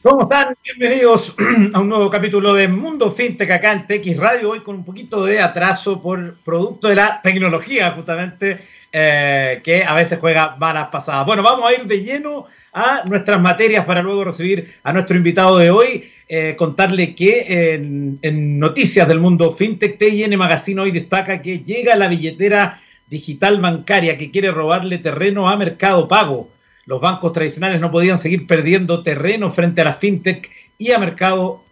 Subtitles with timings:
[0.00, 0.54] ¿Cómo están?
[0.62, 1.34] Bienvenidos
[1.74, 5.24] a un nuevo capítulo de Mundo FinTech acá en TX Radio, hoy con un poquito
[5.24, 8.58] de atraso por producto de la tecnología justamente,
[8.92, 11.26] eh, que a veces juega malas pasadas.
[11.26, 15.58] Bueno, vamos a ir de lleno a nuestras materias para luego recibir a nuestro invitado
[15.58, 17.74] de hoy, eh, contarle que
[18.22, 24.16] en, noticias del mundo FinTech, TIN Magazine hoy destaca que llega la billetera digital bancaria
[24.16, 26.50] que quiere robarle terreno a Mercado Pago
[26.88, 31.62] los bancos tradicionales no podían seguir perdiendo terreno frente a la fintech y a mercado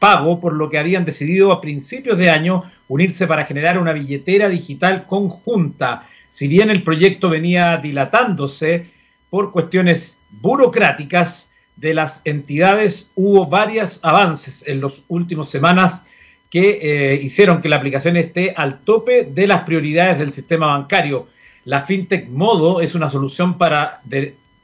[0.00, 4.48] pago, por lo que habían decidido a principios de año unirse para generar una billetera
[4.48, 6.08] digital conjunta.
[6.28, 8.90] Si bien el proyecto venía dilatándose
[9.30, 16.06] por cuestiones burocráticas de las entidades, hubo varios avances en las últimas semanas
[16.50, 21.28] que eh, hicieron que la aplicación esté al tope de las prioridades del sistema bancario.
[21.64, 24.00] La FinTech Modo es una solución para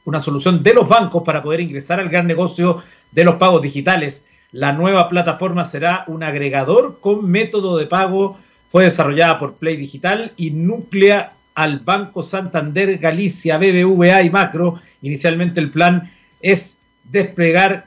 [0.05, 4.25] una solución de los bancos para poder ingresar al gran negocio de los pagos digitales.
[4.51, 8.37] La nueva plataforma será un agregador con método de pago.
[8.67, 14.75] Fue desarrollada por Play Digital y núclea al Banco Santander, Galicia, BBVA y Macro.
[15.01, 16.11] Inicialmente el plan
[16.41, 17.85] es desplegar,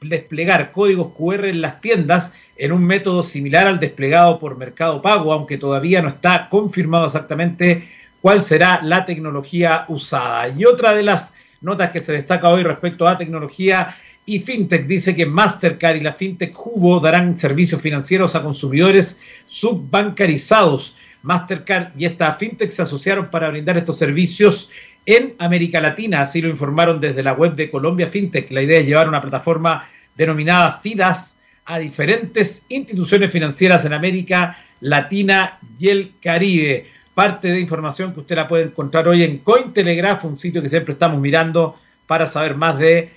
[0.00, 5.32] desplegar códigos QR en las tiendas en un método similar al desplegado por Mercado Pago,
[5.32, 7.88] aunque todavía no está confirmado exactamente
[8.20, 10.48] cuál será la tecnología usada.
[10.48, 13.96] Y otra de las notas que se destaca hoy respecto a tecnología
[14.28, 20.96] y fintech dice que Mastercard y la fintech Hubo darán servicios financieros a consumidores subbancarizados.
[21.22, 24.68] Mastercard y esta fintech se asociaron para brindar estos servicios
[25.06, 28.50] en América Latina, así lo informaron desde la web de Colombia Fintech.
[28.50, 35.58] La idea es llevar una plataforma denominada FIDAS a diferentes instituciones financieras en América Latina
[35.78, 36.86] y el Caribe
[37.18, 40.92] parte de información que usted la puede encontrar hoy en Cointelegraph, un sitio que siempre
[40.92, 41.74] estamos mirando
[42.06, 43.10] para saber más de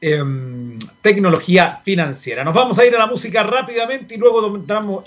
[0.00, 2.44] em, tecnología financiera.
[2.44, 4.56] Nos vamos a ir a la música rápidamente y luego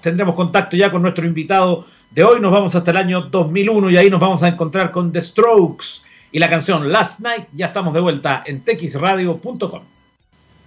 [0.02, 2.41] tendremos contacto ya con nuestro invitado de hoy.
[2.41, 6.02] Nos vamos hasta el año 2001 y ahí nos vamos a encontrar con The Strokes
[6.34, 7.46] y la canción Last Night.
[7.53, 9.91] Ya estamos de vuelta en texradio.com.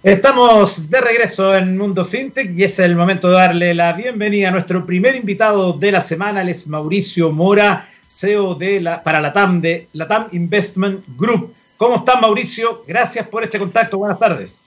[0.05, 4.51] Estamos de regreso en Mundo FinTech y es el momento de darle la bienvenida a
[4.51, 9.33] nuestro primer invitado de la semana, él es Mauricio Mora, CEO de la, para la
[9.33, 11.55] TAM de la TAM Investment Group.
[11.75, 12.83] ¿Cómo está Mauricio?
[12.87, 13.97] Gracias por este contacto.
[13.97, 14.61] Buenas tardes.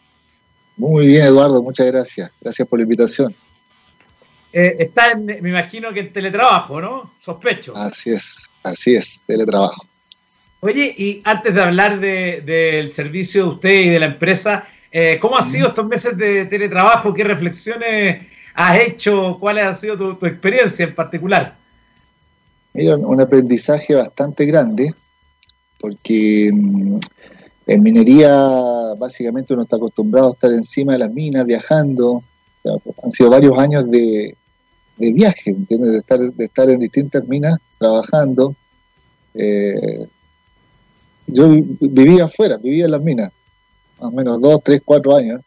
[0.76, 2.32] Muy bien, Eduardo, muchas gracias.
[2.40, 3.32] Gracias por la invitación.
[4.52, 7.12] Eh, está, en, me imagino que en teletrabajo, ¿no?
[7.16, 7.76] Sospecho.
[7.76, 9.86] Así es, así es, teletrabajo.
[10.58, 15.36] Oye, y antes de hablar del servicio de usted y de la empresa, eh, ¿Cómo
[15.36, 17.12] han sido estos meses de teletrabajo?
[17.12, 19.36] ¿Qué reflexiones has hecho?
[19.38, 21.56] ¿Cuál ha sido tu, experiencia en particular?
[22.72, 24.94] Mira, un aprendizaje bastante grande,
[25.78, 26.98] porque mm,
[27.66, 28.30] en minería
[28.98, 32.22] básicamente uno está acostumbrado a estar encima de las minas, viajando.
[33.02, 34.34] han sido varios años de,
[34.96, 38.54] viaje, De estar, de estar en distintas minas trabajando.
[39.34, 40.06] Eh,
[41.26, 41.50] yo
[41.80, 43.30] vivía afuera, vivía en las minas
[44.00, 45.40] más o menos dos, tres, cuatro años.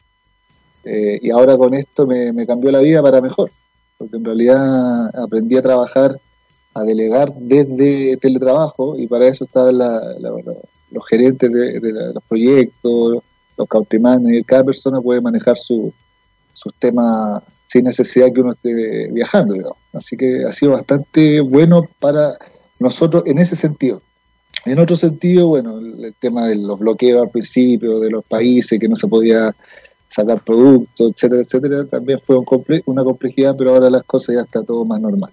[0.84, 3.52] Eh, y ahora con esto me, cambió la vida para mejor,
[3.98, 6.20] porque en realidad aprendí a trabajar,
[6.74, 11.80] a delegar desde teletrabajo y para eso estaban los gerentes de,
[12.14, 13.24] los proyectos,
[13.58, 15.94] los country managers, cada persona puede manejar su,
[16.54, 19.78] sus temas sin necesidad que uno esté viajando.
[19.94, 22.38] Así que ha sido bastante bueno para
[22.80, 24.02] nosotros en ese sentido.
[24.66, 28.88] En otro sentido, bueno, el, tema de los bloqueos al principio, de los países, que
[28.88, 29.56] no se podía
[30.08, 32.38] sacar productos, etcétera, etcétera, también fue
[32.86, 35.32] una complejidad, pero ahora las cosas ya está todo más normal.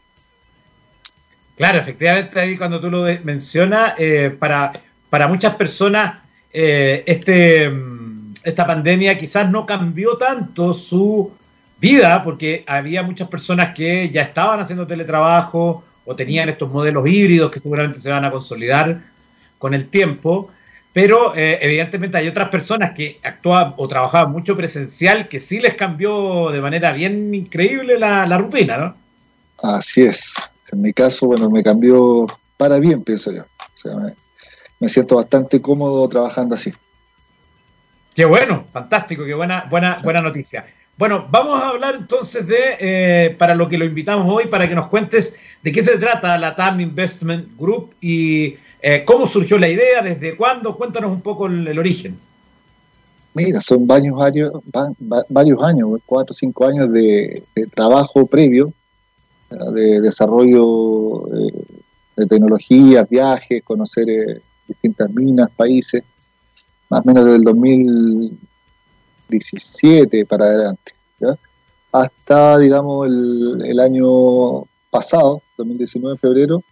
[1.57, 4.73] Claro, efectivamente, ahí cuando tú lo mencionas, eh, para,
[5.11, 6.23] para muchas personas
[6.53, 11.31] eh, este, mm, esta pandemia quizás no cambió tanto su
[11.81, 17.51] vida, porque había muchas personas que ya estaban haciendo teletrabajo o tenían estos modelos híbridos
[17.51, 19.01] que seguramente se van a consolidar
[19.59, 20.51] con el tiempo,
[20.93, 25.75] pero eh, evidentemente hay otras personas que actúan o trabajaban mucho presencial que sí les
[25.75, 28.97] cambió de manera bien increíble la, rutina, ¿no?
[29.63, 30.35] Así es.
[30.73, 33.43] En mi caso, bueno, me cambió para bien, pienso yo.
[33.43, 33.93] O sea,
[34.81, 36.73] me, siento bastante cómodo trabajando así.
[38.15, 40.67] Qué bueno, fantástico, qué buena, buena, buena noticia.
[40.97, 44.75] Bueno, vamos a hablar entonces de, eh, para lo que lo invitamos hoy, para que
[44.75, 49.69] nos cuentes de qué se trata la TAM Investment Group y eh, ¿Cómo surgió la
[49.69, 50.03] idea?
[50.03, 50.77] ¿Desde cuándo?
[50.77, 52.17] Cuéntanos un poco el, origen.
[53.35, 54.53] Mira, son varios años,
[55.29, 57.45] varios años, cuatro o cinco años de,
[57.75, 58.73] trabajo previo,
[59.51, 61.65] de desarrollo eh,
[62.17, 66.03] de tecnología, viajes, conocer eh, distintas minas, países,
[66.89, 68.39] más o menos desde el 2000,
[69.29, 70.93] 2017 para adelante,
[71.93, 76.63] hasta, digamos, el, año pasado, 2019, febrero,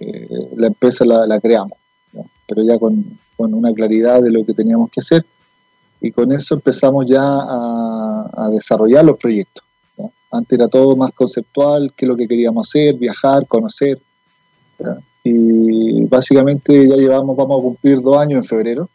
[0.00, 1.78] eh, la empresa la, creamos,
[2.48, 5.24] pero ya con, una claridad de lo que teníamos que hacer
[6.00, 9.64] y con eso empezamos ya a, desarrollar los proyectos.
[10.32, 14.00] Antes era todo más conceptual, qué es lo que queríamos hacer, viajar, conocer.
[15.24, 18.88] Y básicamente ya llevamos, vamos a cumplir dos años en febrero.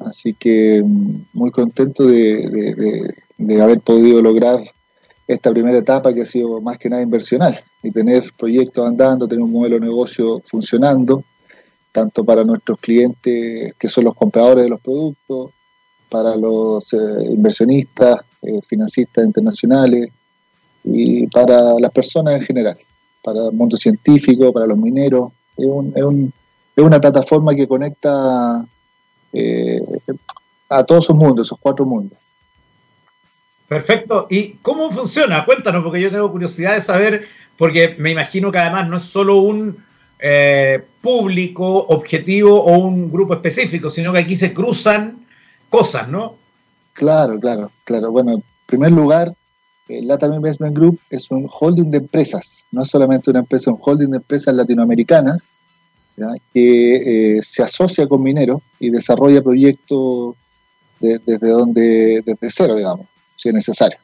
[0.00, 3.14] Así que mm, muy contento de,
[3.60, 4.60] haber podido lograr
[5.28, 9.44] esta primera etapa que ha sido más que nada inversional y tener proyectos andando, tener
[9.44, 11.22] un modelo de negocio funcionando,
[11.92, 15.50] tanto para nuestros clientes que son los compradores de los productos,
[16.08, 16.96] para los eh,
[17.30, 20.08] inversionistas, eh, financistas internacionales
[20.82, 22.78] y para las personas en general,
[23.22, 25.32] para el mundo científico, para los mineros.
[25.56, 25.66] Es,
[26.76, 28.64] una plataforma que conecta
[29.32, 29.80] eh,
[30.70, 32.16] a todos esos mundos, esos cuatro mundos.
[33.68, 34.26] Perfecto.
[34.30, 35.44] ¿Y cómo funciona?
[35.44, 37.26] Cuéntanos, porque yo tengo curiosidad de saber,
[37.56, 39.76] porque me imagino que además no es solo un
[41.00, 45.24] público objetivo o un grupo específico, sino que aquí se cruzan
[45.68, 46.34] cosas, ¿no?
[46.92, 48.10] Claro, claro, claro.
[48.10, 49.32] Bueno, en primer lugar,
[49.88, 54.10] el Latam Investment Group es un holding de empresas, no solamente una empresa, un holding
[54.10, 55.48] de empresas latinoamericanas
[56.52, 60.34] que eh, se asocia con mineros y desarrolla proyectos
[61.00, 63.06] desde donde, desde cero, digamos,
[63.38, 63.98] si es necesario.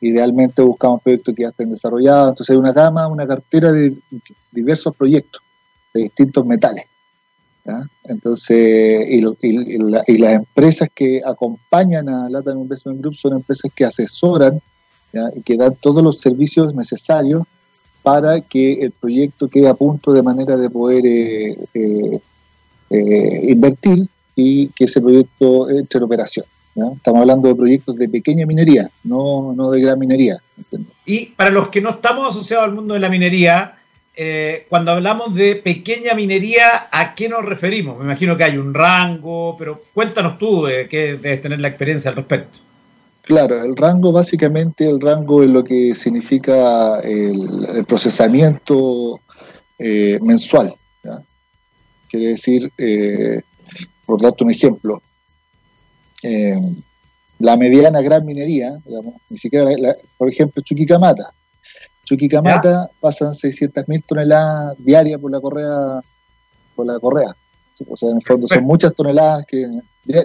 [0.00, 3.96] Idealmente buscamos proyectos que ya estén desarrollados, entonces hay una gama, una cartera de
[4.50, 5.40] diversos proyectos
[5.94, 6.84] de distintos metales.
[8.04, 14.60] Entonces, y, las empresas que acompañan a Latam Investment Group son empresas que asesoran
[15.34, 17.42] y que dan todos los servicios necesarios
[18.02, 22.20] para que el proyecto quede a punto de manera de poder eh, eh,
[22.90, 26.46] eh, invertir y que ese proyecto entre en operación.
[26.94, 30.38] Estamos hablando de proyectos de pequeña minería, no, no de gran minería.
[31.04, 33.76] Y para los que no estamos asociados al mundo de la minería,
[34.14, 37.98] eh, cuando hablamos de pequeña minería, ¿a qué nos referimos?
[37.98, 42.10] Me imagino que hay un rango, pero cuéntanos tú, de que debes tener la experiencia
[42.10, 42.60] al respecto.
[43.22, 49.20] Claro, el rango básicamente, el rango es lo que significa el, procesamiento
[49.78, 50.74] eh, mensual.
[52.08, 53.42] Quiere decir, eh,
[54.06, 55.02] por darte un ejemplo,
[57.38, 58.78] la mediana gran minería,
[59.28, 59.66] ni siquiera,
[60.16, 61.32] por ejemplo, Chuquicamata,
[62.04, 66.00] Chuquicamata pasan 600.000 toneladas diarias por la correa.
[66.74, 67.36] Por la correa.
[67.88, 69.68] O sea, en el fondo son muchas toneladas que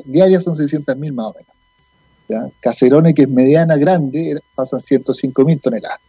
[0.06, 2.54] diarias son 600.000 más o menos.
[2.62, 6.00] Caserones, que es mediana grande, pasan 105.000 toneladas.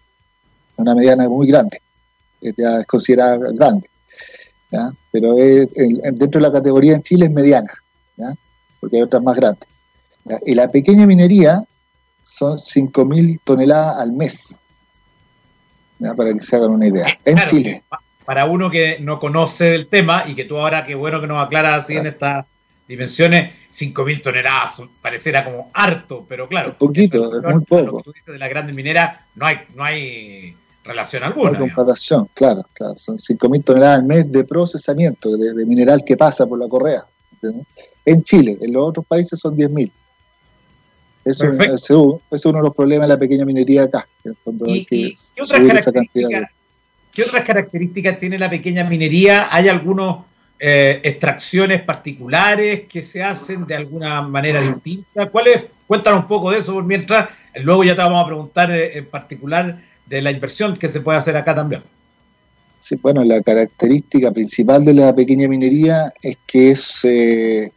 [0.77, 1.81] Una mediana muy grande.
[2.41, 3.91] Ya es considerada grande.
[5.11, 7.73] Pero dentro de la categoría en Chile es mediana,
[8.81, 9.69] porque hay otras más grandes.
[10.47, 11.62] Y la pequeña minería
[12.23, 14.56] son 5.000 toneladas al mes
[16.17, 17.06] para que se hagan una idea.
[17.25, 17.82] En Chile.
[18.25, 21.44] Para uno que no conoce el tema y que tú ahora, qué bueno que nos
[21.44, 22.47] aclaras así en estas
[22.88, 26.71] dimensiones, 5.000 toneladas parecerá como harto, pero claro.
[26.71, 27.82] Un poquito, es muy poco.
[27.82, 31.53] Lo que tú dices de la grande minera, no hay, no hay relación alguna.
[31.53, 32.94] No hay comparación, claro, claro.
[32.97, 37.05] Son 5.000 toneladas al mes de procesamiento de, mineral que pasa por la correa.
[38.06, 39.91] En Chile, en los otros países son 10.000.
[41.25, 44.07] Eso, es uno de los problemas de la pequeña minería acá.
[44.66, 49.49] ¿Y, ¿qué, otras características, tiene la pequeña minería?
[49.50, 50.16] ¿Hay algunas
[50.59, 55.31] eh, extracciones particulares que se hacen de alguna manera distinta?
[55.31, 55.66] ¿Cuáles?
[55.87, 57.31] Cuéntanos un poco de eso por mientras.
[57.62, 61.19] Luego ya te vamos a preguntar eh, en particular de la inversión que se puede
[61.19, 61.83] hacer acá también.
[62.81, 67.71] Sí, bueno, la característica principal de la pequeña minería es que es eh,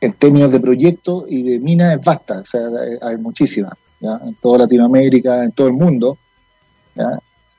[0.00, 2.62] en términos de proyectos y de minas es vasta, o sea,
[3.02, 6.18] hay muchísimas, en toda Latinoamérica, en todo el mundo,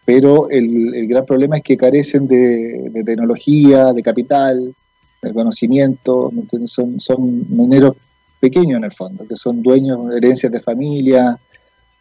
[0.06, 4.74] pero el, gran problema es que carecen de, tecnología, de capital,
[5.22, 6.32] de conocimiento,
[6.65, 7.96] son, son mineros
[8.39, 11.38] pequeños en el fondo, que son dueños de herencias de familia,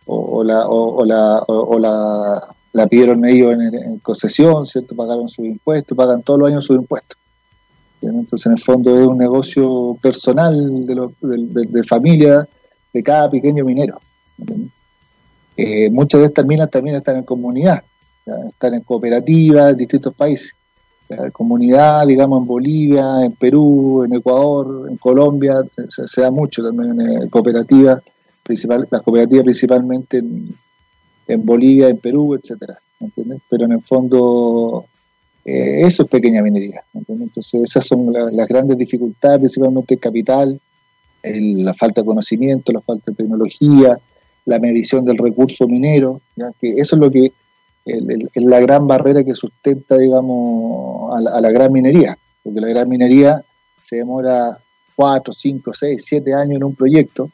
[0.06, 2.40] o, la, o, la, o, la,
[2.72, 4.94] la, pidieron ellos en, en, concesión, ¿cierto?
[4.94, 7.18] Pagaron sus impuestos, pagan todos los años sus impuestos.
[8.10, 10.54] Entonces, en el fondo es un negocio personal
[10.86, 12.46] de, familia
[12.92, 14.00] de cada pequeño minero.
[15.56, 17.82] Eh, muchas de estas minas también están en comunidad,
[18.48, 20.52] están en cooperativas en distintos países.
[21.32, 27.30] comunidad, digamos, en Bolivia, en Perú, en Ecuador, en Colombia, se, da mucho también eh,
[27.30, 28.02] cooperativas,
[28.42, 30.54] principal, las cooperativas principalmente en,
[31.28, 32.78] en Bolivia, en Perú, etcétera.
[33.48, 34.86] Pero en el fondo
[35.46, 36.82] eh, eso es pequeña minería.
[36.92, 40.60] Entonces esas son las grandes dificultades, principalmente el capital,
[41.22, 43.96] la falta de conocimiento, la falta de tecnología,
[44.44, 46.50] la medición del recurso minero, ¿ya?
[46.60, 47.32] que eso es lo que
[47.84, 53.40] es la gran barrera que sustenta, digamos, a la, gran minería, porque la gran minería
[53.82, 54.58] se demora
[54.96, 57.30] 4, 5, 6, 7 años en un proyecto,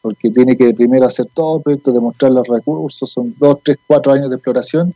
[0.00, 4.12] porque tiene que primero hacer todo el proyecto, demostrar los recursos, son 2, 3, 4
[4.12, 4.94] años de exploración,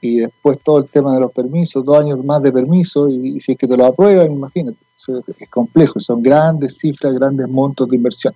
[0.00, 3.52] y después todo el tema de los permisos, dos años más de permiso, y, si
[3.52, 8.34] es que te lo aprueban, imagínate, es complejo, son grandes cifras, grandes montos de inversión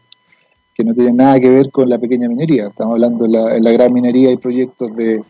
[0.74, 2.68] que no tienen nada que ver con la pequeña minería.
[2.68, 5.22] Estamos hablando en la, la gran minería hay proyectos de,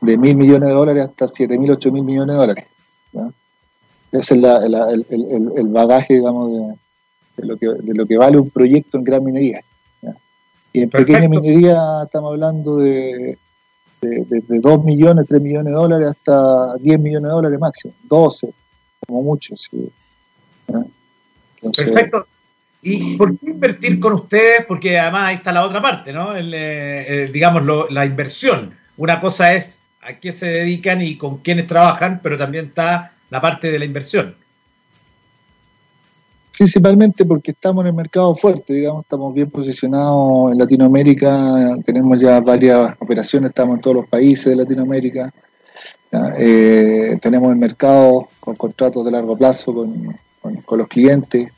[0.00, 2.64] de mil millones de dólares hasta siete mil, ocho mil millones de dólares.
[4.12, 4.44] Ese es
[5.10, 6.52] el, bagaje, digamos,
[7.36, 9.60] de, lo que, de lo que vale un proyecto en gran minería.
[10.72, 13.38] Y en pequeña minería estamos hablando de,
[14.06, 18.48] de, 2 millones, 3 millones de dólares hasta 10 millones de dólares máximo, 12,
[19.06, 19.54] como mucho.
[21.60, 22.26] Perfecto.
[22.82, 24.64] ¿Y por qué invertir con ustedes?
[24.66, 26.32] Porque además ahí está la otra parte, ¿no?
[26.36, 28.74] Eh, digamos, la inversión.
[28.96, 33.40] Una cosa es a qué se dedican y con quiénes trabajan, pero también está la
[33.40, 34.36] parte de la inversión.
[36.56, 42.40] Principalmente porque estamos en el mercado fuerte, digamos, estamos bien posicionados en Latinoamérica, tenemos ya
[42.40, 45.30] varias operaciones, estamos en todos los países de Latinoamérica,
[46.38, 51.50] eh, tenemos el mercado con contratos de largo plazo con los clientes,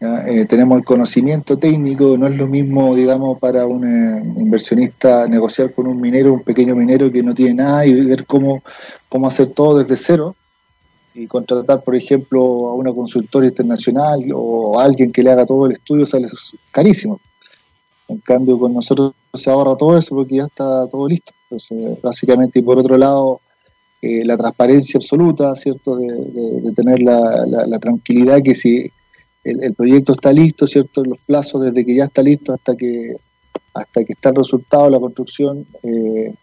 [0.00, 5.74] eh, tenemos el conocimiento técnico, no es lo mismo, digamos, para un eh, inversionista negociar
[5.74, 8.62] con un minero, un pequeño minero que no tiene nada y ver cómo,
[9.10, 10.34] cómo hacer todo desde cero
[11.14, 15.66] y contratar, por ejemplo, a una consultora internacional o a alguien que le haga todo
[15.66, 16.28] el estudio sale
[16.70, 17.20] carísimo.
[18.08, 21.32] En cambio, con nosotros se ahorra todo eso porque ya está todo listo.
[21.44, 23.40] Entonces, básicamente, y por otro lado,
[24.00, 25.96] eh, la transparencia absoluta, ¿cierto?
[25.96, 28.90] De, tener la, la tranquilidad que si
[29.44, 31.04] el, proyecto está listo, ¿cierto?
[31.04, 33.16] Los plazos desde que ya está listo hasta que
[33.74, 36.34] hasta que está el resultado de la construcción eh,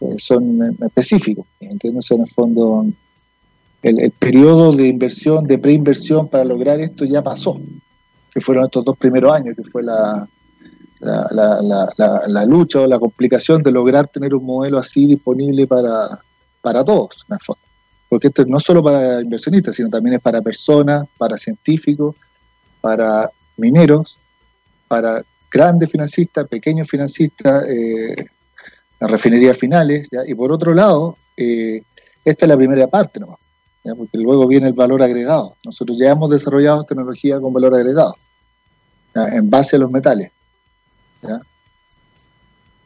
[0.00, 1.44] eh, son específicos.
[1.58, 2.86] Entonces, en el fondo,
[3.82, 7.60] el, periodo de inversión, de preinversión para lograr esto ya pasó,
[8.32, 10.28] que fueron estos dos primeros años, que fue la,
[11.00, 16.20] la, lucha o la complicación de lograr tener un modelo así disponible para,
[16.60, 17.62] para todos, en el fondo.
[18.08, 22.16] Porque esto no solo para inversionistas, sino también es para personas, para científicos,
[22.80, 24.18] para mineros,
[24.88, 28.26] para grandes financistas, pequeños financistas, eh,
[28.98, 31.82] las refinerías finales, y por otro lado, eh,
[32.24, 33.20] esta es la primera parte
[33.96, 35.56] porque luego viene el valor agregado.
[35.64, 38.16] Nosotros ya hemos desarrollado tecnología con valor agregado,
[39.14, 40.30] en base a los metales.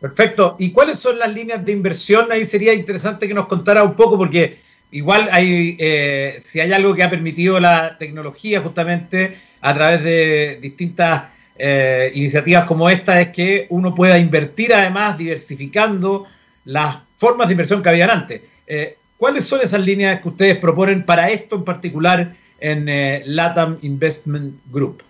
[0.01, 0.57] Perfecto.
[0.59, 2.31] ¿Y cuáles son las líneas de inversión?
[2.31, 4.61] Ahí sería interesante que nos contara un poco, porque
[4.91, 10.59] igual hay, eh, si hay algo que ha permitido la tecnología justamente a través de
[10.61, 11.25] distintas
[11.57, 16.27] eh, iniciativas como esta es que uno pueda invertir además diversificando
[16.65, 18.43] las formas de inversión que habían antes.
[18.67, 23.79] Eh, ¿Cuáles son esas líneas que ustedes proponen para esto en particular en eh, LATAM
[23.83, 25.03] Investment Group?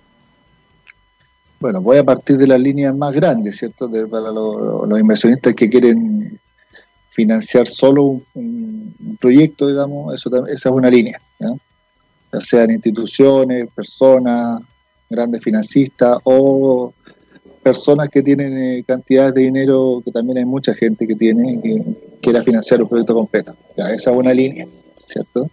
[1.61, 3.91] Bueno, voy a partir de las líneas más grandes, ¿cierto?
[4.11, 6.39] para los, inversionistas que quieren
[7.11, 11.19] financiar solo un, proyecto, digamos, eso, esa es una línea.
[11.39, 11.49] ¿ya?
[12.33, 14.61] ya sean instituciones, personas,
[15.09, 16.93] grandes financistas o
[17.65, 22.19] personas que tienen eh, cantidades de dinero, que también hay mucha gente que tiene, que
[22.21, 23.57] quiera financiar un proyecto completo.
[23.77, 24.67] Esa es una línea,
[25.07, 25.51] ¿cierto?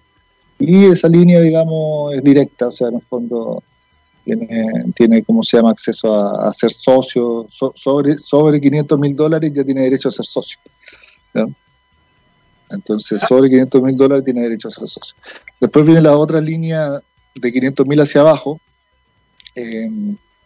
[0.60, 3.64] Y esa línea, digamos, es directa, o sea, en el fondo
[4.26, 4.48] tiene,
[4.94, 9.82] tiene como se llama, acceso a, ser socio, sobre, sobre 500 mil dólares ya tiene
[9.82, 10.60] derecho a ser socio.
[12.70, 15.16] Entonces, sobre 500 mil dólares tiene derecho a ser socio.
[15.60, 16.90] Después viene la otra línea
[17.36, 18.60] de 500 mil hacia abajo.
[19.56, 19.90] Eh,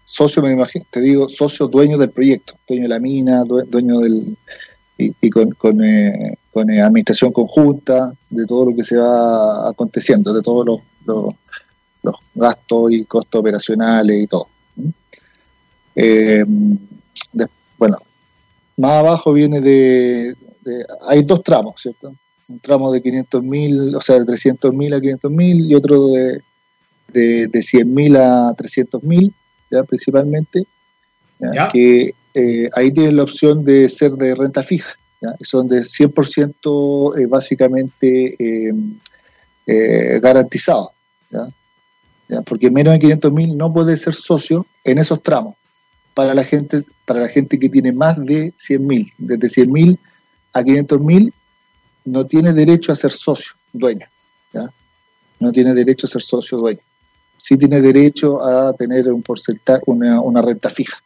[0.05, 4.37] socio, me imagino, te digo, socio dueño del proyecto, dueño de la mina, dueño del.
[4.97, 10.41] y, con, con, eh, eh, administración conjunta, de todo lo que se va aconteciendo, de
[10.41, 14.47] todos los, los, gastos y costos operacionales y todo.
[17.77, 17.97] bueno,
[18.77, 20.35] más abajo viene de,
[21.07, 22.15] Hay dos tramos, ¿cierto?
[22.47, 26.09] un tramo de 500 mil, o sea, de 300 mil a 500 mil y otro
[26.09, 26.41] de,
[27.47, 28.53] de, 100 mil a
[29.69, 29.83] 300 mil, ¿ya?
[29.83, 30.63] principalmente,
[31.71, 35.35] que eh, ahí tienen la opción de ser de renta fija, ¿ya?
[35.41, 38.97] son de 100% eh, básicamente em,
[39.67, 40.89] eh, garantizados,
[41.29, 42.41] ¿ya?
[42.41, 45.55] porque menos de 500 mil no puede ser socio en esos tramos
[46.15, 49.99] para la gente para la gente que tiene más de 100 mil, desde 100 mil
[50.53, 51.33] a 500 mil
[52.05, 54.05] no tiene derecho a ser socio, dueño.
[54.53, 54.69] ¿ya?
[55.39, 56.79] No tiene derecho a ser socio, dueño.
[57.45, 60.97] Sí tiene derecho a tener un porcentaje, una, renta fija.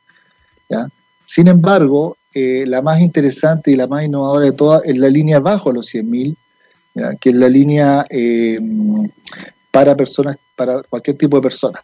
[0.70, 0.88] ¿ya?
[1.26, 5.42] Sin embargo, eh, la más interesante y la más innovadora de todas es la línea
[5.42, 6.38] bajo los 100.000,
[7.20, 8.58] que es la línea eh,
[9.70, 11.84] para personas, para cualquier tipo de persona.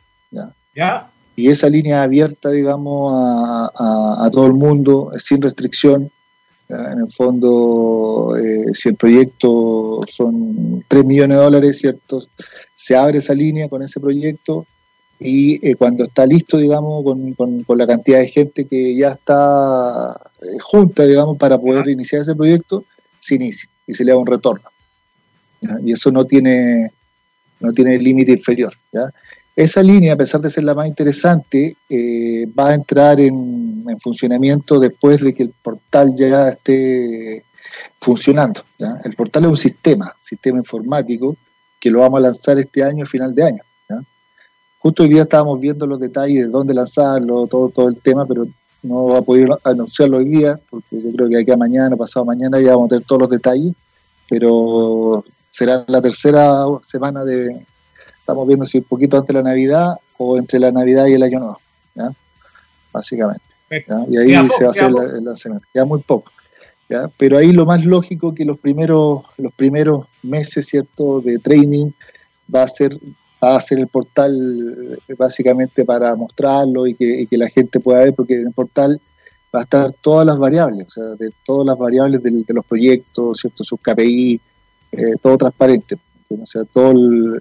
[0.74, 1.10] ¿ya?
[1.36, 6.10] Y esa línea abierta, digamos, a, todo el mundo, sin restricción.
[6.68, 12.24] En el fondo, eh, si el proyecto son 3 millones de dólares, ¿cierto?
[12.76, 14.66] Se abre esa línea con ese proyecto
[15.20, 17.04] y eh, cuando está listo, digamos,
[17.38, 22.36] con, la cantidad de gente que ya está eh, junta, digamos, para poder iniciar ese
[22.36, 22.84] proyecto,
[23.20, 24.68] se inicia y se le da un retorno.
[25.84, 26.92] Y eso no tiene,
[27.60, 28.74] no tiene límite inferior.
[28.92, 29.12] ¿ya?
[29.56, 34.80] Esa línea, a pesar de ser la más interesante, eh, va a entrar en, funcionamiento
[34.80, 37.46] después de que el portal ya esté
[38.00, 38.64] funcionando.
[39.06, 41.38] El portal es un sistema, sistema informático,
[41.80, 43.62] que lo vamos a lanzar este año, final de año.
[44.80, 48.46] Justo hoy día estábamos viendo los detalles de dónde lanzarlo, todo, todo el tema, pero
[48.84, 52.26] no va a poder anunciarlo hoy día, porque yo creo que aquí a mañana, pasado
[52.26, 53.74] mañana, ya vamos a tener todos los detalles,
[54.30, 57.66] pero será la tercera semana de,
[58.26, 61.22] estamos viendo si un poquito antes de la Navidad o entre la Navidad y el
[61.22, 61.62] Año Nuevo,
[61.94, 62.12] ¿ya?
[62.92, 63.44] básicamente.
[64.10, 66.32] Y ahí se va a hacer la, semana, ya muy poco.
[66.90, 67.08] ¿ya?
[67.20, 71.22] Pero ahí lo más lógico que los primeros, los primeros meses ¿cierto?
[71.22, 71.92] de training
[72.54, 72.98] va a ser
[73.44, 78.16] va a ser el portal eh, básicamente para mostrarlo y que, la gente pueda ver,
[78.16, 79.00] porque en el portal
[79.54, 83.38] va a estar todas las variables, o sea, de todas las variables de, los proyectos,
[83.40, 83.64] ¿cierto?
[83.64, 84.42] sus KPI,
[84.94, 85.98] eh, todo transparente.
[86.30, 87.40] O sea, todo el,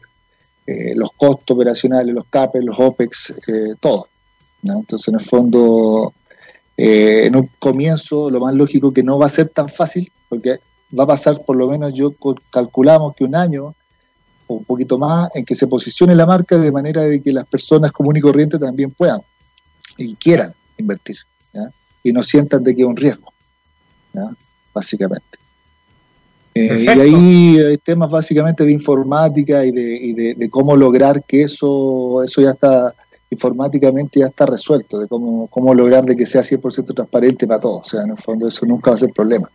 [0.67, 4.09] eh, los costos operacionales, los CAPEX, los OPEX, eh, todo.
[4.63, 6.15] Entonces, en el fondo,
[6.77, 10.59] eh, en un comienzo, lo más lógico que no va a ser tan fácil, porque
[10.99, 12.15] va a pasar por lo menos yo
[12.51, 13.75] calculamos que un año
[14.47, 17.47] o un poquito más en que se posicione la marca de manera de que las
[17.47, 19.21] personas comunes y corrientes también puedan
[19.99, 21.19] y quieran invertir
[22.03, 23.33] y no sientan de que es un riesgo,
[24.75, 25.44] básicamente.
[26.55, 32.41] Eh, y ahí hay temas básicamente de informática y de, cómo lograr que eso, eso
[32.41, 32.95] ya está
[33.29, 37.81] informáticamente ya está resuelto, de cómo, cómo lograr de que sea 100% transparente para todos.
[37.81, 39.51] O sea, en el fondo eso nunca va a ser problema.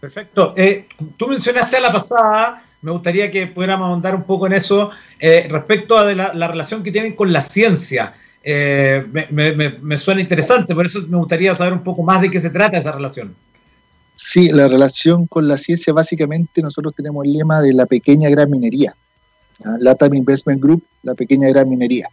[0.00, 0.54] Perfecto.
[0.56, 0.86] Eh,
[1.18, 5.46] tú mencionaste a la pasada, me gustaría que pudiéramos ahondar un poco en eso, eh,
[5.50, 8.14] respecto a la, relación que tienen con la ciencia.
[8.42, 12.48] me, me suena interesante, por eso me gustaría saber un poco más de qué se
[12.48, 13.36] trata esa relación.
[14.22, 18.50] Sí, la relación con la ciencia, básicamente nosotros tenemos el lema de la pequeña gran
[18.50, 18.94] minería.
[19.78, 22.08] LATAM Investment Group, la pequeña gran minería.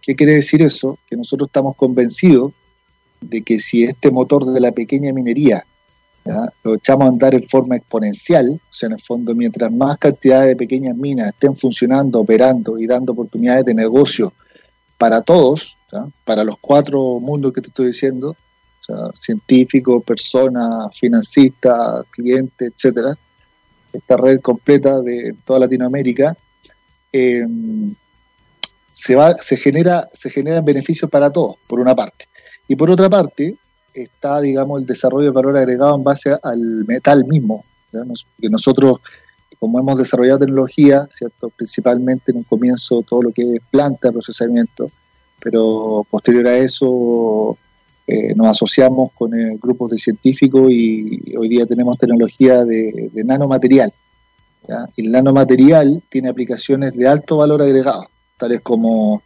[0.00, 0.98] ¿Qué quiere decir eso?
[1.08, 2.52] Que nosotros estamos convencidos
[3.20, 5.64] de que si este motor de la pequeña minería
[6.62, 10.46] lo echamos a andar en forma exponencial, o sea, en el fondo, mientras más cantidad
[10.46, 14.32] de pequeñas minas estén funcionando, operando y dando oportunidades de negocio
[14.96, 15.76] para todos,
[16.24, 18.36] para los cuatro mundos que te estoy diciendo,
[18.92, 23.16] sea, científicos, personas, financistas, clientes, etcétera,
[23.92, 26.36] esta red completa de toda Latinoamérica,
[27.12, 27.46] eh,
[28.92, 32.26] se, va, se, genera, se generan beneficios para todos, por una parte.
[32.68, 33.56] Y por otra parte,
[33.92, 37.64] está, digamos, el desarrollo de valor agregado en base al metal mismo,
[38.40, 38.98] que nosotros,
[39.58, 41.50] como hemos desarrollado tecnología, ¿cierto?
[41.50, 44.90] principalmente en un comienzo todo lo que es planta, procesamiento,
[45.40, 47.58] pero posterior a eso
[48.06, 53.92] eh, nos asociamos con eh, grupos de científicos y hoy día tenemos tecnología de, nanomaterial.
[54.96, 59.22] El nanomaterial tiene aplicaciones de alto valor agregado, tales como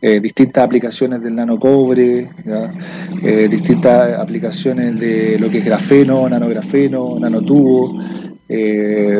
[0.00, 2.30] eh, distintas aplicaciones del nanocobre,
[3.50, 7.98] distintas aplicaciones de lo que es grafeno, nanografeno, nanotubo,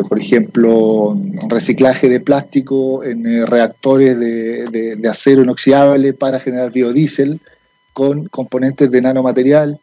[0.08, 1.18] por ejemplo,
[1.48, 7.40] reciclaje de plástico en reactores de acero inoxidable para generar biodiesel
[7.98, 9.76] con componentes de nanomaterial,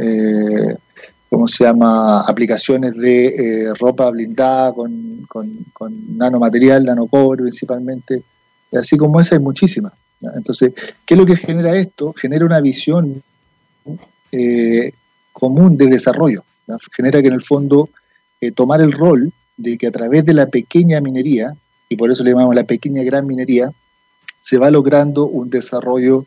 [0.00, 0.76] eh,
[1.28, 2.20] ¿cómo se llama?
[2.20, 5.26] Aplicaciones de eh, ropa blindada con,
[6.16, 8.22] nanomaterial, nanocobre principalmente,
[8.72, 9.92] así como esa hay muchísimas.
[10.36, 12.12] Entonces, ¿qué es lo que genera esto?
[12.12, 13.20] Genera una visión
[14.30, 14.92] eh,
[15.32, 16.44] común de desarrollo,
[16.92, 17.90] genera que en el fondo
[18.54, 21.52] tomar el rol de que a través de la pequeña minería,
[21.88, 23.72] y por eso le llamamos la pequeña gran minería,
[24.40, 26.24] se va logrando un desarrollo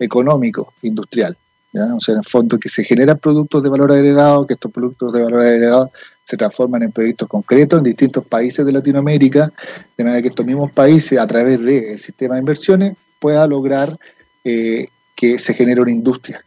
[0.00, 1.36] económico, industrial.
[1.72, 5.12] O sea, en el fondo que se generan productos de valor agregado, que estos productos
[5.12, 5.92] de valor agregado
[6.24, 9.52] se transforman en proyectos concretos en distintos países de Latinoamérica,
[9.96, 13.96] de manera que estos mismos países, a través del sistema de inversiones, pueda lograr
[14.42, 16.44] eh, que se genere una industria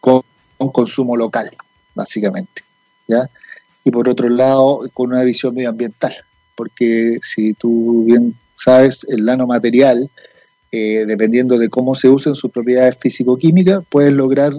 [0.00, 0.22] con
[0.72, 1.50] consumo local,
[1.94, 2.62] básicamente.
[3.08, 3.28] ¿ya?
[3.84, 6.14] Y por otro lado, con una visión medioambiental,
[6.54, 10.10] porque si tú bien sabes el nanomaterial,
[10.78, 14.52] eh, dependiendo de cómo se usen sus propiedades físico-químicas, puedes lograr,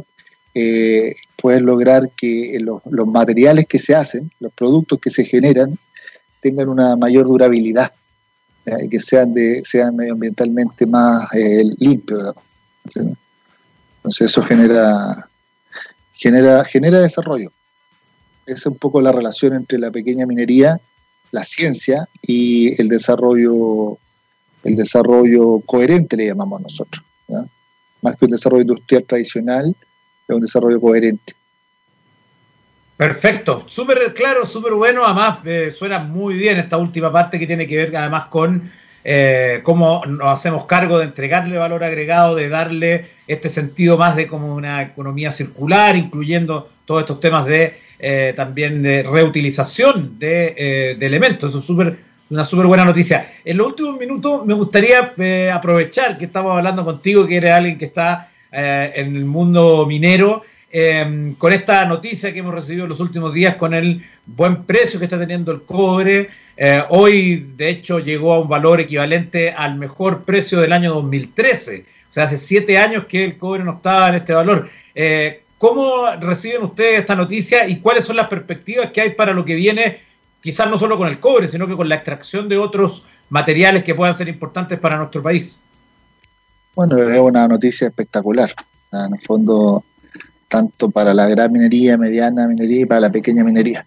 [0.55, 5.77] eh, lograr que los, materiales que se hacen, los productos que se generan,
[6.41, 7.91] tengan una mayor durabilidad
[8.81, 12.33] y que sean, sean medioambientalmente más eh, limpios.
[12.95, 15.29] Entonces eso genera,
[16.13, 17.51] genera, genera desarrollo.
[18.47, 20.81] Esa es un poco la relación entre la pequeña minería,
[21.29, 23.99] la ciencia y el desarrollo,
[24.67, 27.03] el desarrollo coherente, le llamamos nosotros.
[28.01, 29.75] Más que un desarrollo industrial tradicional,
[30.27, 31.33] es un desarrollo coherente.
[32.97, 35.05] Perfecto, súper claro, súper bueno.
[35.05, 38.69] Además, eh, suena muy bien esta última parte que tiene que ver además con
[39.03, 44.27] eh, cómo nos hacemos cargo de entregarle valor agregado, de darle este sentido más de
[44.27, 50.97] como una economía circular, incluyendo todos estos temas de eh, también de reutilización de, eh,
[50.99, 51.49] elementos.
[51.51, 51.97] Eso es súper
[52.29, 53.27] una súper buena noticia.
[53.43, 55.13] En los últimos minutos me gustaría
[55.53, 60.41] aprovechar que estamos hablando contigo, que eres alguien que está en el mundo minero,
[61.37, 65.05] con esta noticia que hemos recibido en los últimos días, con el buen precio que
[65.05, 66.29] está teniendo el cobre.
[66.57, 71.85] Eh, hoy, de hecho, llegó a un valor equivalente al mejor precio del año 2013.
[72.09, 74.67] O sea, hace siete años que el cobre no estaba en este valor.
[74.95, 79.45] Eh, ¿Cómo reciben ustedes esta noticia y cuáles son las perspectivas que hay para lo
[79.45, 79.99] que viene,
[80.41, 83.95] quizás no solo con el cobre, sino que con la extracción de otros materiales que
[83.95, 85.61] puedan ser importantes para nuestro país?
[86.75, 88.53] Bueno, es una noticia espectacular.
[88.91, 89.83] En el fondo,
[90.47, 93.85] tanto para la gran minería, mediana minería y para la pequeña minería.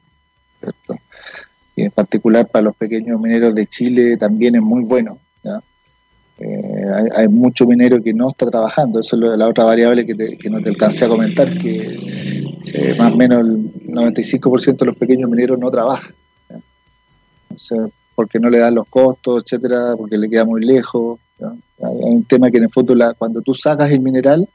[1.76, 5.18] y en particular para los pequeños mineros de Chile también es muy bueno.
[6.40, 6.84] Eh,
[7.16, 10.70] hay, mucho minero que no está trabajando, eso es la otra variable que, no te
[10.70, 11.98] alcancé a comentar, que
[12.64, 16.14] eh, más o menos el 95% de los pequeños mineros no trabajan.
[18.14, 21.18] Porque no le dan los costos, etcétera, porque le queda muy lejos.
[21.40, 24.48] Hay un tema que en el fondo, cuando tú sacas el mineral,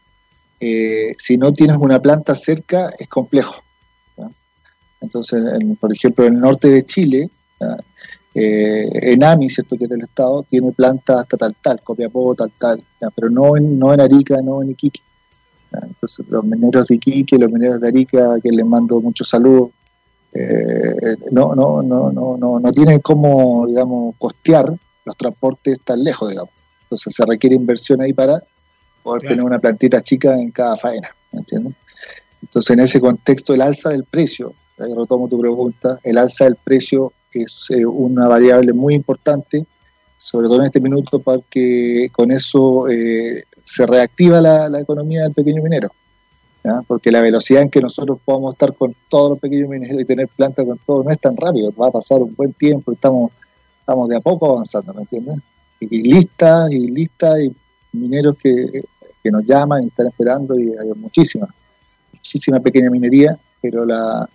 [0.60, 3.56] eh, si no tienes una planta cerca, es complejo.
[5.02, 5.42] Entonces,
[5.80, 7.30] por ejemplo, en el norte de Chile,
[8.34, 9.78] eh, Enami, ¿cierto?
[9.78, 12.84] que es del Estado, tiene plantas hasta tal tal, Copiapó, tal tal,
[13.16, 15.02] pero no en, no en Arica, no en Iquique.
[15.72, 19.72] Entonces, los mineros de Iquique, los mineros de Arica, que les mando muchos saludos,
[20.36, 24.72] eh, no, no, no, no, no, no tienen cómo, digamos, costear
[25.06, 26.52] los transportes tan lejos, digamos.
[26.84, 28.44] Entonces se requiere inversión ahí para
[29.04, 31.74] poder tener una plantita chica en cada faena, ¿me entiendes?
[32.42, 36.56] Entonces en ese contexto el alza del precio ahí retomo tu pregunta, el alza del
[36.56, 39.66] precio es eh, una variable muy importante,
[40.18, 45.62] sobre todo en este minuto, porque con eso eh, se reactiva la, economía del pequeño
[45.62, 45.90] minero.
[46.88, 50.28] Porque la velocidad en que nosotros podamos estar con todos los pequeños mineros y tener
[50.28, 53.32] planta con todo no es tan rápido, va a pasar un buen tiempo, estamos,
[53.80, 55.40] estamos de a poco avanzando, ¿me entiendes?
[55.80, 57.56] Y, listas, y listas, y
[57.92, 58.84] mineros que,
[59.24, 61.50] que nos llaman y están esperando, y hay muchísimas,
[62.14, 64.28] muchísima pequeña minería, pero la,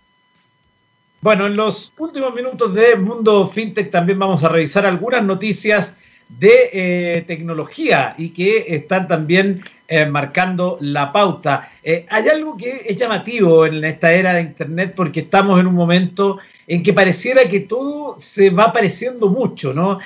[1.20, 5.94] Bueno, en los últimos minutos de Mundo FinTech también vamos a revisar algunas noticias
[6.28, 11.70] de eh, tecnología y que están también eh, marcando la pauta.
[11.85, 15.74] Eh, hay algo que es llamativo en esta era de Internet porque estamos en un
[15.74, 19.98] momento en que pareciera que todo se va pareciendo mucho, ¿no?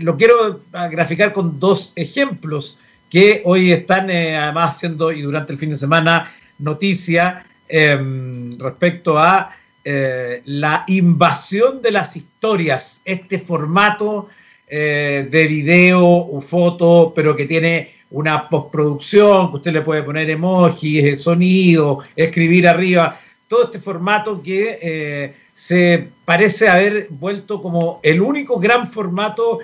[0.00, 5.70] lo quiero graficar con dos ejemplos que hoy están además haciendo y durante el fin
[5.70, 9.54] de semana noticia em, respecto a
[9.88, 14.28] eh, la invasión de las historias, este formato
[14.66, 20.28] eh, de video o foto, pero que tiene una postproducción, que usted le puede poner
[20.28, 28.20] emojis, sonido, escribir arriba, todo este formato que eh, se parece haber vuelto como el
[28.20, 29.58] único gran formato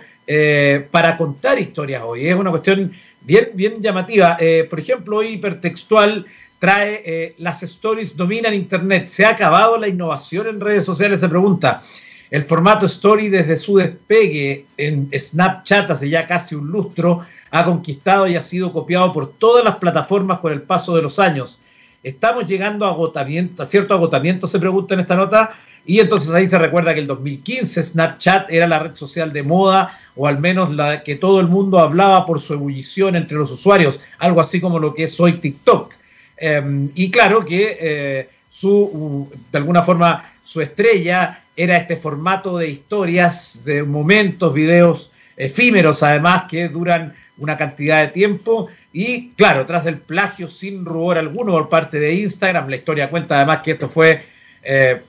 [0.90, 2.26] para contar historias hoy.
[2.26, 4.38] Es una cuestión bien, bien llamativa.
[4.70, 6.24] por ejemplo, hoy hipertextual
[6.62, 9.08] trae eh, las stories dominan Internet.
[9.08, 11.18] ¿Se ha acabado la innovación en redes sociales?
[11.18, 11.82] Se pregunta.
[12.30, 17.18] El formato Story desde su despegue en Snapchat hace ya casi un lustro
[17.50, 21.18] ha conquistado y ha sido copiado por todas las plataformas con el paso de los
[21.18, 21.60] años.
[22.04, 25.50] Estamos llegando a agotamiento, a cierto agotamiento, se pregunta en esta nota,
[25.84, 29.98] y entonces ahí se recuerda que el 2015 Snapchat era la red social de moda,
[30.14, 34.00] o al menos la que todo el mundo hablaba por su ebullición entre los usuarios,
[34.18, 35.94] algo así como lo que es hoy TikTok.
[36.36, 42.68] Em, y claro que eh, su, de alguna forma, su estrella era este formato de
[42.68, 48.68] historias, de momentos, videos efímeros además, que duran una cantidad de tiempo.
[48.92, 53.36] Y claro, tras el plagio sin rubor alguno por parte de Instagram, la historia cuenta
[53.36, 54.24] además que esto fue
[54.62, 55.02] eh,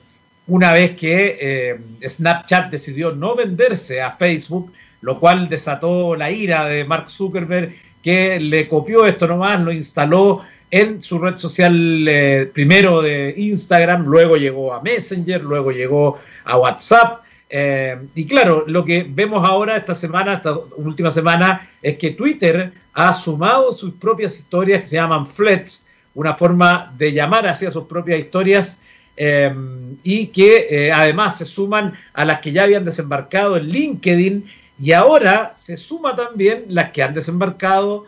[0.46, 6.66] una vez que eh, Snapchat decidió no venderse a Facebook, lo cual desató la ira
[6.66, 12.50] de Mark Zuckerberg, que le copió esto nomás, lo instaló en su red social eh,
[12.52, 17.22] primero de Instagram, luego llegó a Messenger, luego llegó a WhatsApp.
[17.48, 22.72] Eh, y claro, lo que vemos ahora esta semana, esta última semana, es que Twitter
[22.92, 27.84] ha sumado sus propias historias que se llaman flets, una forma de llamar hacia sus
[27.84, 28.80] propias historias
[29.16, 29.54] eh,
[30.02, 34.44] y que además se suman a las que ya habían desembarcado en LinkedIn
[34.80, 38.06] y ahora se suma también las que han desembarcado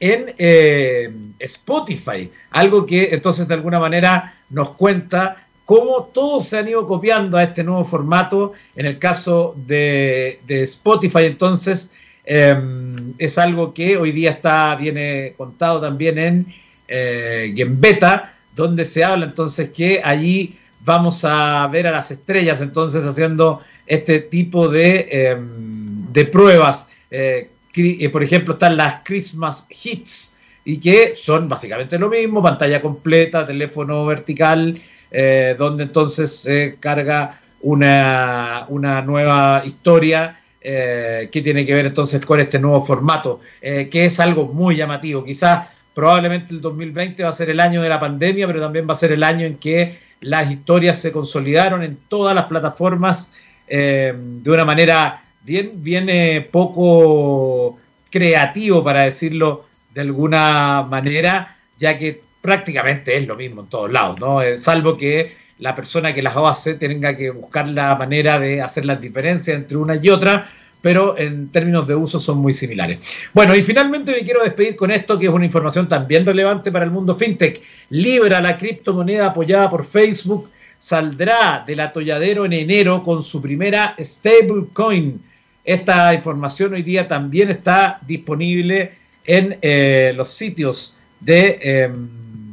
[0.00, 6.68] en eh, Spotify, algo que entonces de alguna manera nos cuenta cómo todos se han
[6.68, 8.52] ido copiando a este nuevo formato.
[8.76, 11.92] En el caso de, Spotify, entonces,
[12.24, 16.46] em, es algo que hoy día está, viene contado también en,
[16.88, 22.60] eh, en beta, donde se habla entonces que allí vamos a ver a las estrellas
[22.60, 26.88] entonces haciendo este tipo de, em, de pruebas.
[27.10, 30.32] Eh, eh, por ejemplo, están las Christmas Hits,
[30.64, 37.40] y que son básicamente lo mismo, pantalla completa, teléfono vertical, eh, donde entonces se carga
[37.60, 44.18] una, una nueva historia que tiene que ver entonces con este nuevo formato, que es
[44.18, 45.22] algo muy llamativo.
[45.22, 48.92] Quizás probablemente el 2020 va a ser el año de la pandemia, pero también va
[48.92, 53.32] a ser el año en que las historias se consolidaron en todas las plataformas
[53.66, 57.78] de una manera bien, bien poco
[58.10, 64.20] creativo, para decirlo de alguna manera, ya que prácticamente es lo mismo en todos lados,
[64.20, 64.42] ¿no?
[64.42, 68.84] Eh, salvo que la persona que las hace tenga que buscar la manera de hacer
[68.84, 70.48] las diferencias entre una y otra,
[70.80, 72.98] pero en términos de uso son muy similares.
[73.32, 76.84] Bueno, y finalmente me quiero despedir con esto, que es una información también relevante para
[76.84, 77.60] el mundo fintech.
[77.90, 85.20] Libra, la criptomoneda apoyada por Facebook, saldrá del atolladero en enero con su primera stablecoin
[85.66, 88.92] esta información hoy día también está disponible
[89.24, 92.08] en eh, los sitios de em,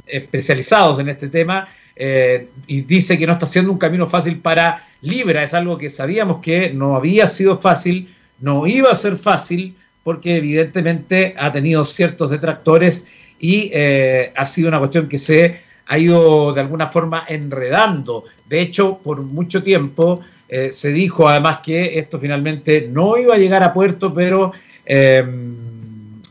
[0.08, 4.88] especializados en este tema eh, y dice que no está siendo un camino fácil para
[5.02, 5.44] Libra.
[5.44, 10.38] Es algo que sabíamos que no había sido fácil, no iba a ser fácil porque
[10.38, 13.08] evidentemente ha tenido ciertos detractores
[13.40, 18.24] y eh, ha sido una cuestión que se ha ido de alguna forma enredando.
[18.48, 23.38] De hecho, por mucho tiempo eh, se dijo además que esto finalmente no iba a
[23.38, 24.52] llegar a puerto, pero
[24.86, 26.22] em,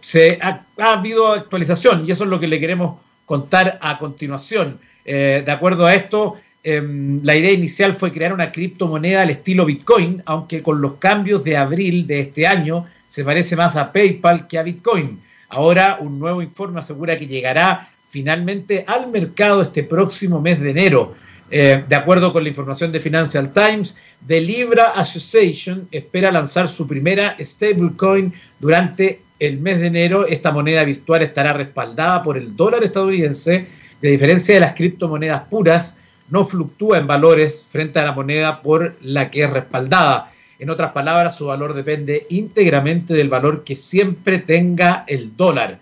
[0.00, 4.78] se ha, habido actualización y eso es lo que le queremos contar a continuación.
[5.04, 9.66] Eh, de acuerdo a esto, em, la idea inicial fue crear una criptomoneda al estilo
[9.66, 14.48] Bitcoin, aunque con los cambios de abril de este año se parece más a PayPal
[14.48, 15.20] que a Bitcoin.
[15.48, 21.14] Ahora un nuevo informe asegura que llegará finalmente al mercado este próximo mes de enero.
[21.50, 26.86] Eh, de acuerdo con la información de Financial Times, The Libra Association espera lanzar su
[26.86, 30.26] primera stablecoin durante el mes de enero.
[30.26, 33.66] Esta moneda virtual estará respaldada por el dólar estadounidense.
[34.04, 35.96] De diferencia de las criptomonedas puras,
[36.28, 40.30] no fluctúa en valores frente a la moneda por la que es respaldada.
[40.58, 45.78] En otras palabras, su valor depende íntegramente del valor que siempre tenga el dólar.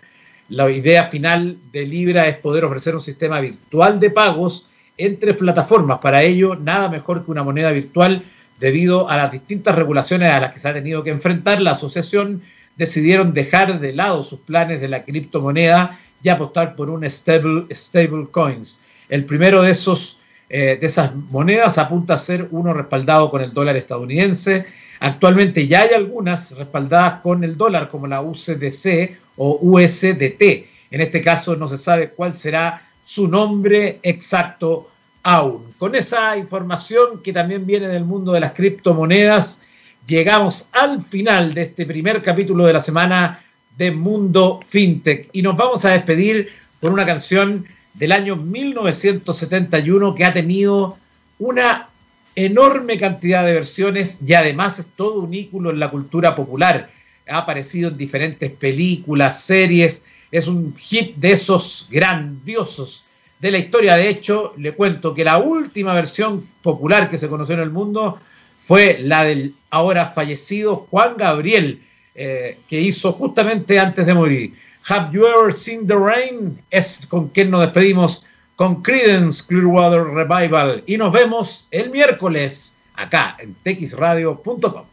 [0.49, 5.99] La idea final de Libra es poder ofrecer un sistema virtual de pagos entre plataformas.
[5.99, 8.23] Para ello, nada mejor que una moneda virtual
[8.61, 11.61] debido a las distintas regulaciones a las que se ha tenido que enfrentar.
[11.61, 12.43] La asociación
[12.77, 18.29] decidieron dejar de lado sus planes de la criptomoneda y apostar por un stable, stable
[18.31, 18.83] coins.
[19.09, 20.19] El primero de esos
[20.55, 24.67] eh, de esas monedas apunta a ser uno respaldado con el dólar estadounidense.
[25.01, 30.43] Actualmente ya hay algunas respaldadas con el dólar, como la UCDC o USDT.
[30.91, 34.91] En este caso no se sabe cuál será su nombre exacto
[35.23, 35.73] aún.
[35.79, 39.63] Con esa información que también viene del mundo de las criptomonedas,
[40.07, 43.43] llegamos al final de este primer capítulo de la semana
[43.77, 46.49] de Mundo FinTech y nos vamos a despedir
[46.81, 50.97] con una canción del año 1971 que ha tenido
[51.39, 51.89] una
[52.35, 56.91] enorme cantidad de versiones y además es todo un ícono en la cultura popular.
[57.29, 63.05] Ha aparecido en diferentes películas, series, es un hit de esos grandiosos
[63.39, 63.97] de la historia.
[63.97, 68.19] De hecho, le cuento que la última versión popular que se conoció en el mundo
[68.59, 71.81] fue la del ahora fallecido Juan Gabriel,
[72.15, 74.55] eh, que hizo justamente antes de morir.
[74.89, 76.61] Have You Ever Seen the Rain?
[76.71, 78.23] Es con quien nos despedimos
[78.57, 84.92] con Credence Clearwater Revival y nos vemos el miércoles acá en texradio.com.